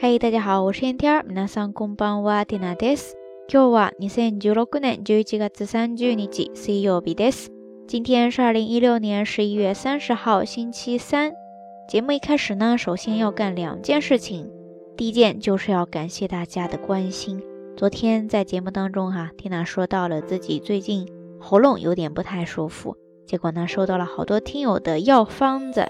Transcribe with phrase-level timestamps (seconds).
[0.00, 1.24] 嗨，大家好，我是天天。
[1.28, 3.16] 皆さんこんばんは、ティナです。
[3.48, 7.50] 今日は二千十六年十一月三十日、水曜日です。
[7.86, 11.32] 今天是二零一六年十一月三十号，星期三。
[11.88, 14.50] 节目一开始呢，首先要干两件事情。
[14.96, 17.42] 第一件就是要感谢大家的关心。
[17.76, 21.06] 昨天在节目当中哈，缇娜说到了自己最近
[21.38, 22.96] 喉咙有点不太舒服，
[23.26, 25.86] 结果呢，收到了好多听友的药方子，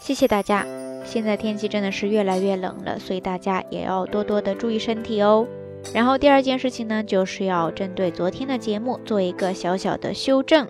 [0.00, 0.64] 谢谢大家。
[1.05, 5.47] 现在天气真的是越来越冷了，所以大家也要多多的注意身体哦。
[5.93, 10.67] 然后第二件事情呢，就是要针对昨天的节目做一个小小的修正。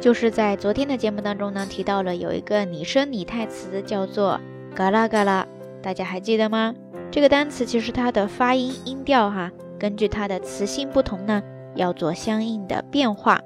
[0.00, 4.40] 就是在昨天的节目当中呢，提到了有一个拟声拟态词叫做
[4.74, 5.46] 嘎啦嘎啦，
[5.80, 6.74] 大家还记得吗？
[7.10, 11.40] 这个单词其实它的发音音调哈，根据它的词性不同呢，
[11.76, 13.40] 要做相应的变化。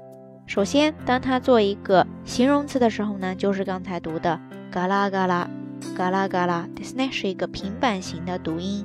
[0.48, 4.38] 首先，当它做一个形容词的时候呢，就是刚才读的
[4.70, 5.48] 嘎啦嘎啦，
[5.96, 8.84] 嘎啦嘎啦，这呢是一个平板型的读音。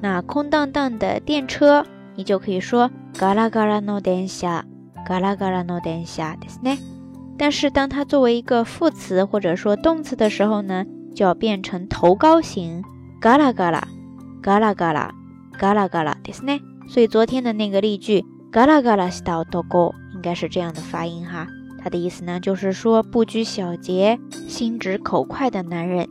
[0.00, 4.62] 那空荡荡的电车，你就可以说嘎啦嘎啦の電車，
[5.04, 6.78] 嘎啦嘎啦の電車，这呢。
[7.36, 12.84] 但是当它作为一个副词或者说动词的时候呢，就要变成头高型，
[13.20, 13.88] 嘎啦嘎啦，
[14.40, 15.12] 嘎啦嘎啦，
[15.58, 16.60] 嘎啦嘎啦，这呢。
[16.88, 19.92] 所以昨天的那个例句，嘎啦嘎啦した男。
[20.03, 21.46] 应 该是这样的发音哈，
[21.82, 26.08] 它的意思呢就是说不拘小节、心直口快的男人。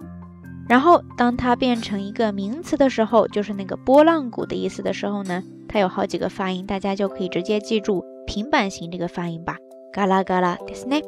[0.67, 9.58] 然后当它变成一个名词的时候，就是那个波浪鼓的意思的时候呢，它有好几个发音，大家就可以直接记住平板型这个发音吧，
[9.92, 11.02] 嘎啦嘎啦ですね。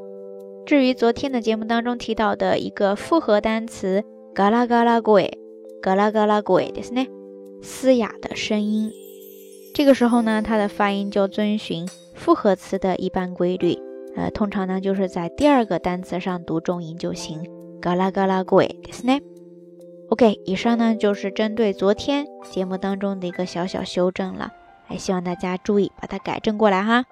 [0.65, 4.03] 至于昨天的节目当中提到的一个复合单词，
[4.33, 5.29] 嘎啦嘎啦声，
[5.81, 7.07] 嘎啦嘎啦声ですね，
[7.61, 8.91] 嘶哑的声音。
[9.75, 11.87] 这个时候呢，它的发音就遵循。
[12.15, 13.77] 复合词的一般规律，
[14.15, 17.43] 呃，通常呢就是在第二个单词上读重音就行。
[17.81, 19.21] 嘎啦嘎啦贵ですね。
[20.09, 24.51] OK，以上呢就是针对昨天节目当中的一个小小修正了，
[24.85, 27.05] 还希望大家注意把它改正过来哈。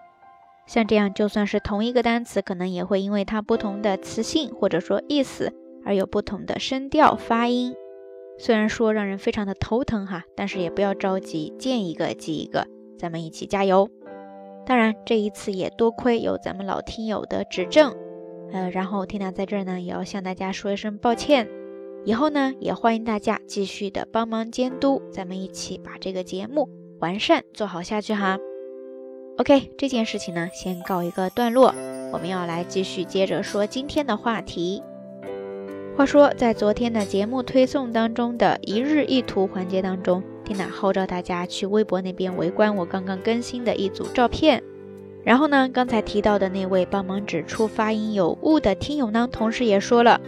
[0.67, 5.51] 像这样，就算是同一个单词，可能也会因为它不同的词性或者说意思
[5.83, 7.73] 而有不同的声调发音。
[8.37, 12.67] 虽然说让人非常的头疼哈，但是也不要着急，见一个记一个，
[12.99, 13.89] 咱们一起加油。
[14.66, 17.94] 当然，这一次也多亏有咱们老听友的指正，
[18.52, 21.48] 呃，然后缇娜在这儿呢，也要向大家说一声抱歉。
[22.06, 28.38] 以后呢，也欢迎大家继续的帮忙监督，咱们一起把这个节目完善做好下去哈。
[29.38, 31.74] OK，这件事情呢，先告一个段落，
[32.12, 34.82] 我们要来继续接着说今天的话题。
[35.96, 40.22] 话说，在昨天的节目推送当中的一日一图环节当中。
[40.44, 44.62] 缇娜号召大家去微博那边围观我刚刚更新的一组照片。
[45.24, 50.20] 然后呢，刚才提到的那位帮忙指出发音有误的听友呢，同时也说了，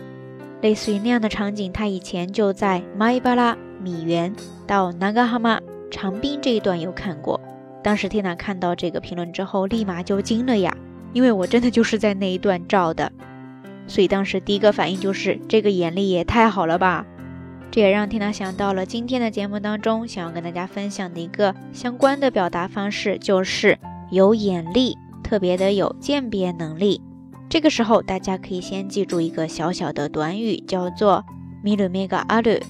[0.63, 4.35] 类似于那样的场景，他以前就在麦巴拉米原
[4.67, 5.61] 到南嘎哈马
[5.91, 7.39] 长滨这一段有看过。
[7.83, 10.75] 当时缇娜看到这个评论之后，立马就惊了呀，
[11.13, 13.13] 因为我真的就是在那一段照的，
[13.87, 17.07] 所以当时第一个反应就是这个眼力也太好了吧。
[17.76, 23.80] 这也让缇娜想到了今天的节目当中想要跟大家分享的一个相关的表达方式，就是
[24.12, 27.02] 有眼力，特别的有鉴别能力。
[27.50, 31.24] 这个时候，大家可以先记住一个小小的短语，叫做“
[31.64, 32.62] ミルメガアル”，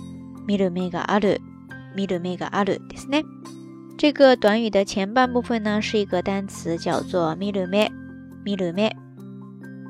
[0.47, 1.39] ミルメガアル，
[1.95, 3.23] ミルメガアルですね。
[3.97, 7.89] 这个短语的前半部分呢是一个单词，叫做ミルメ，
[8.45, 8.91] ミルメ。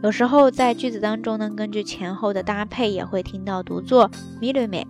[0.03, 4.09] 有时候在句子当中呢，根据前后的搭配，也会听到读作
[4.41, 4.85] ミルメ。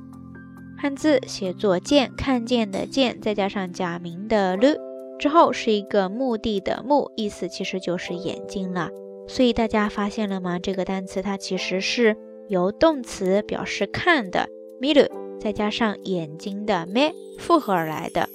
[0.78, 4.76] 汉字写作“见”，看见的“见”，再加上假名的“了”，
[5.19, 8.91] 之后是一个目的的“目”，意思其实就是眼睛了。
[9.26, 10.59] 所以大家发现了吗？
[10.59, 12.16] 这个单词它其实是
[12.48, 14.48] 由动词表示看的
[14.81, 15.09] “miru”，
[15.41, 18.28] 再加上眼睛的 “me” 复合而来的。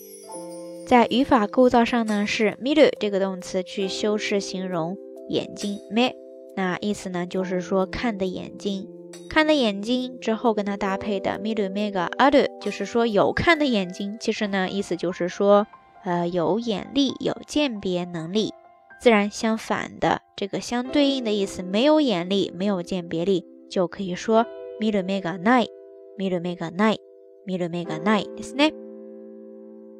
[0.88, 4.97] 在语法构造上呢，是 “miru” 这个动词去修饰形容
[5.29, 6.12] 眼睛 “me”，
[6.56, 8.90] 那意思呢就是说看的眼睛。
[9.28, 15.66] 看的眼睛之后跟它搭配的 miru mega adu，就是说有看的眼睛，其实呢意思就是说，
[16.04, 18.53] 呃有眼力，有鉴别能力。
[18.98, 24.47] 自然相反的这个相对应的意思，没有眼力，没有鉴别力，就可以说
[24.80, 28.72] miru mega nai，miru mega nai，miru mega nai ですね。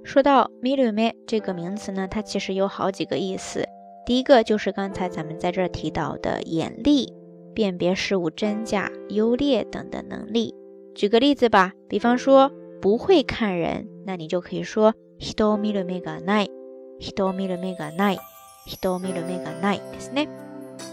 [0.03, 3.67] 说到 miru me 这个名词呢，它其实有好几个意思。
[4.07, 7.13] 第一个就是刚才咱们在这儿提到的眼力。
[7.55, 10.55] 辨别事物真假、优劣等的能力。
[10.95, 20.29] 举个例子吧，比方说不会看人，那你就可以说 hito miru mega nai，hito miru mega nai，hito miru mega nai，ですね。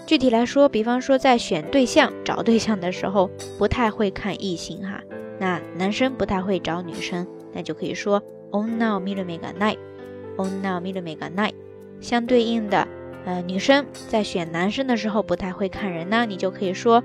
[0.06, 5.02] 具体来说，比方说在选对象、找对象的时候，不太会看异性哈。
[5.40, 8.22] 那男生不太会找女生，那就可以说
[8.52, 11.52] onna miru mega nai，onna miru mega nai。
[12.00, 12.88] 相对应的，
[13.26, 17.04] 呃，女生在选男生的时候不太会看人呢，你就可以说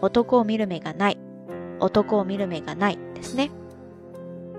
[0.00, 3.50] otoko miru mega nai，otoko miru mega nai，ですね。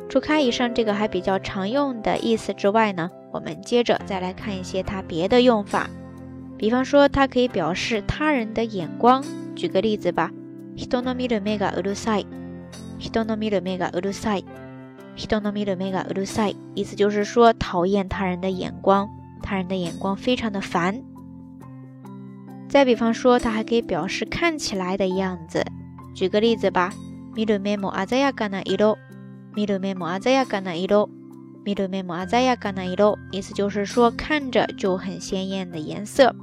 [0.09, 5.89] 除开以上这个还比较常用的意思之外呢，我们接着再来看一些它别的用法。
[6.57, 9.23] 比方说，它可以表示他人的眼光。
[9.55, 10.31] 举个例子吧，
[10.75, 12.25] 人の見る目がうるさい。
[12.99, 14.45] 人の見る目がうるさい。
[15.15, 16.55] 人の見る目がうるさい。
[16.75, 19.09] 意思就是说讨厌他人的眼光，
[19.47, 21.03] 他人的眼光非常的烦。
[22.69, 25.63] 再比方说，它还可以表示看起来的样子。
[26.15, 26.91] 举个例子吧，
[27.35, 28.97] 見る目も鮮やかな色。
[29.55, 31.09] 見る目も鮮やかな色。
[31.63, 33.17] 見る目も鮮やかな色。
[33.31, 36.35] 意思就是说看着就很鲜艳的颜色。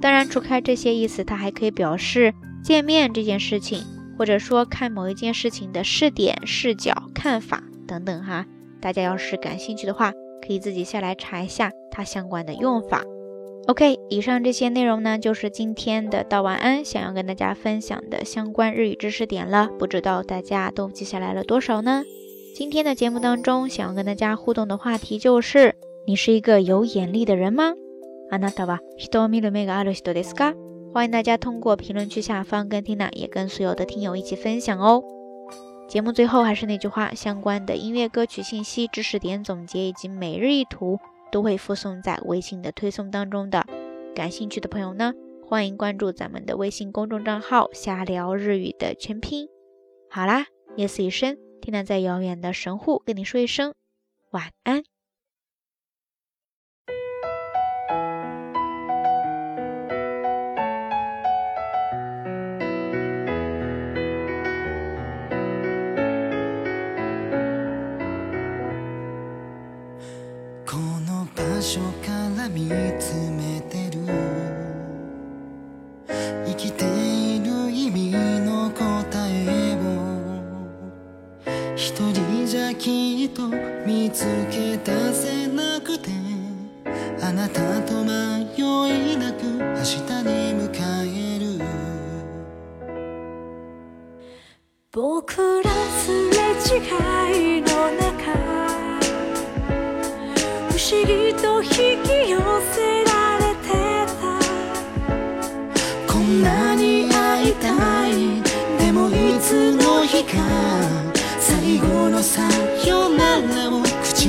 [0.00, 3.84] 当然，除开这些意思，它还可以表示见面这件事情，
[4.18, 8.44] 或者说看某一件事情的视点、视角、看法等等哈。
[8.80, 10.12] 大家要是感兴趣的话，
[10.46, 13.04] 可以自己下来查一下它相关的用法。
[13.66, 19.68] OK，以上这些内容呢，就是今天的道晚安想要跟大家分享的相关日语知识点了。
[19.76, 22.04] 不知道大家都记下来了多少呢？
[22.54, 25.74] 今天的节目当中，想要跟大家互动的话题就是：
[26.06, 27.74] 你是一个有眼力的人吗？
[28.30, 30.54] あなたは人を見る目がある人ですか？
[30.94, 35.02] 欢迎大家通过评论区下方跟 Tina 也跟所有的听友一起分享哦。
[35.91, 40.97] 节目最后还是那句话，相关的音乐歌曲信息、知识点总结以及每日一图
[41.33, 43.65] 都会附送在微信的推送当中的。
[44.15, 45.11] 感兴趣的朋友呢，
[45.45, 49.49] 欢迎关注咱们的微信公众账号“瞎聊日语”的全拼。
[50.09, 50.45] 好啦，
[50.77, 53.73] 夜色已深听到在遥远的神户跟你说一声
[54.29, 54.83] 晚安。
[72.53, 72.67] 見
[72.99, 73.50] つめ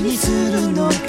[0.02, 1.01] にするの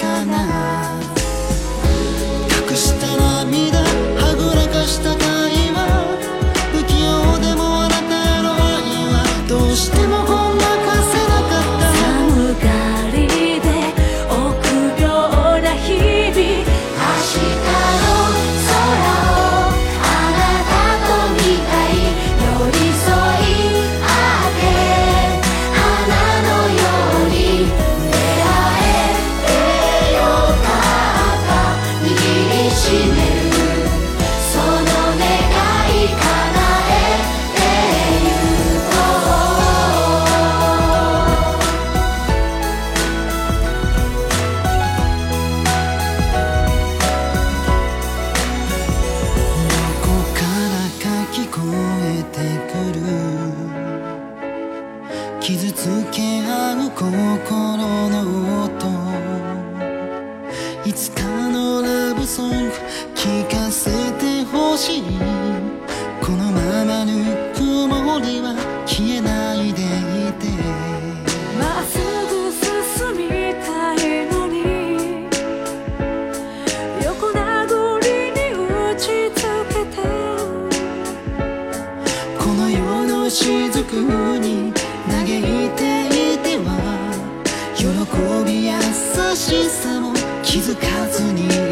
[89.73, 90.13] さも
[90.43, 91.62] 気づかずに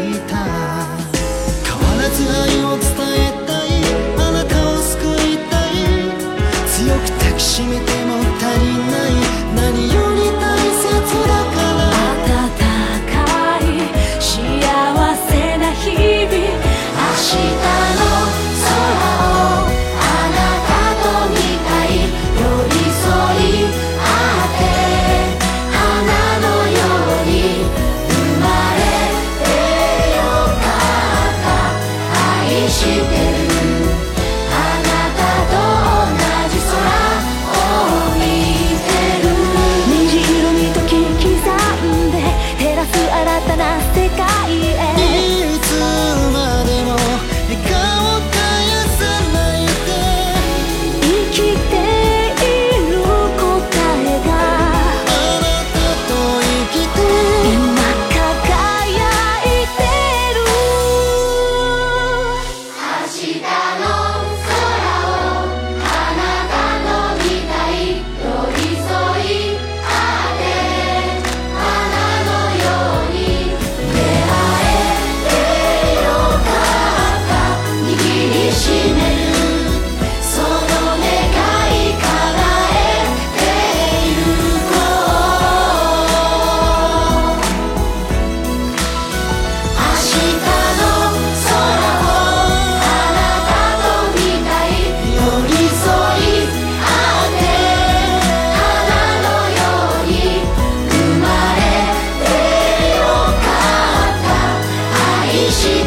[105.50, 105.81] she